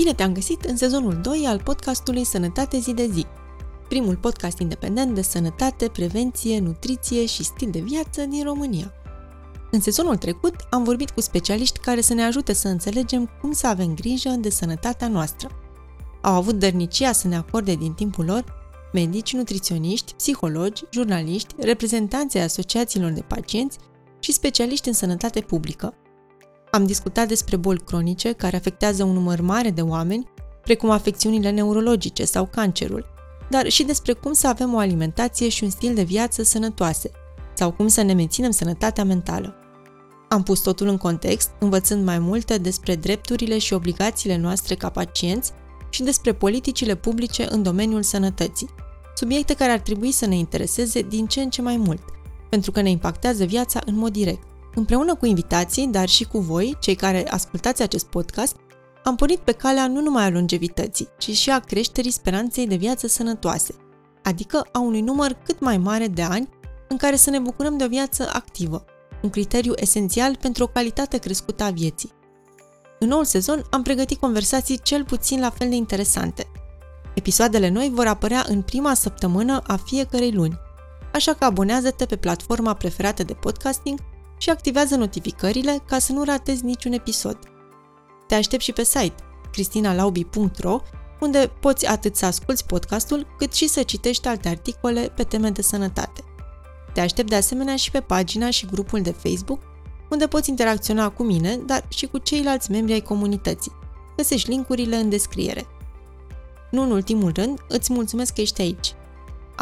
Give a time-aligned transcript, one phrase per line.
[0.00, 3.26] Bine te-am găsit în sezonul 2 al podcastului Sănătate zi de zi,
[3.88, 8.92] primul podcast independent de sănătate, prevenție, nutriție și stil de viață din România.
[9.70, 13.66] În sezonul trecut am vorbit cu specialiști care să ne ajute să înțelegem cum să
[13.66, 15.48] avem grijă de sănătatea noastră.
[16.22, 18.44] Au avut dărnicia să ne acorde din timpul lor
[18.92, 23.78] medici, nutriționiști, psihologi, jurnaliști, reprezentanții asociațiilor de pacienți
[24.18, 25.94] și specialiști în sănătate publică.
[26.70, 30.30] Am discutat despre boli cronice care afectează un număr mare de oameni,
[30.62, 33.06] precum afecțiunile neurologice sau cancerul,
[33.48, 37.10] dar și despre cum să avem o alimentație și un stil de viață sănătoase,
[37.54, 39.54] sau cum să ne menținem sănătatea mentală.
[40.28, 45.52] Am pus totul în context, învățând mai multe despre drepturile și obligațiile noastre ca pacienți
[45.90, 48.70] și despre politicile publice în domeniul sănătății,
[49.14, 52.02] subiecte care ar trebui să ne intereseze din ce în ce mai mult,
[52.50, 54.49] pentru că ne impactează viața în mod direct.
[54.74, 58.56] Împreună cu invitații, dar și cu voi, cei care ascultați acest podcast,
[59.04, 63.06] am pornit pe calea nu numai a longevității, ci și a creșterii speranței de viață
[63.06, 63.74] sănătoase,
[64.22, 66.48] adică a unui număr cât mai mare de ani
[66.88, 68.84] în care să ne bucurăm de o viață activă,
[69.22, 72.12] un criteriu esențial pentru o calitate crescută a vieții.
[72.98, 76.46] În noul sezon am pregătit conversații cel puțin la fel de interesante.
[77.14, 80.58] Episoadele noi vor apărea în prima săptămână a fiecărei luni,
[81.12, 83.98] așa că abonează-te pe platforma preferată de podcasting
[84.40, 87.38] și activează notificările ca să nu ratezi niciun episod.
[88.26, 89.14] Te aștept și pe site
[89.52, 90.80] cristinalaubi.ro
[91.20, 95.62] unde poți atât să asculti podcastul, cât și să citești alte articole pe teme de
[95.62, 96.24] sănătate.
[96.92, 99.60] Te aștept de asemenea și pe pagina și grupul de Facebook,
[100.10, 103.72] unde poți interacționa cu mine, dar și cu ceilalți membri ai comunității.
[104.16, 105.66] Găsești linkurile în descriere.
[106.70, 108.94] Nu în ultimul rând, îți mulțumesc că ești aici.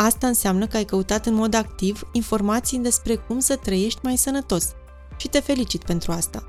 [0.01, 4.69] Asta înseamnă că ai căutat în mod activ informații despre cum să trăiești mai sănătos
[5.17, 6.43] și te felicit pentru asta.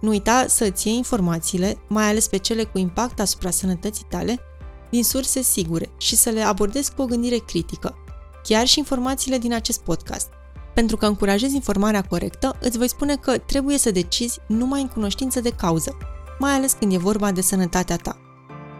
[0.00, 4.38] Nu uita să îți iei informațiile, mai ales pe cele cu impact asupra sănătății tale,
[4.90, 7.94] din surse sigure și să le abordezi cu o gândire critică,
[8.42, 10.28] chiar și informațiile din acest podcast.
[10.74, 15.40] Pentru că încurajezi informarea corectă, îți voi spune că trebuie să decizi numai în cunoștință
[15.40, 15.96] de cauză,
[16.38, 18.16] mai ales când e vorba de sănătatea ta.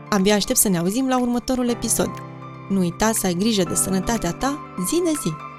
[0.08, 2.29] Abia aștept să ne auzim la următorul episod.
[2.70, 5.49] Nu uita să ai grijă de sănătatea ta zi de zi!